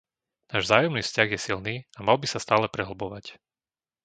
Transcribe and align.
Náš 0.51 0.63
vzájomný 0.65 1.01
vzťah 1.05 1.29
je 1.31 1.43
silný 1.45 1.75
a 1.93 1.99
mal 2.07 2.17
by 2.21 2.25
sa 2.29 2.41
stále 2.45 2.65
prehlbovať. 2.75 3.25